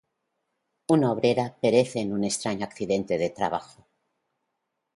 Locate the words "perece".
1.61-1.99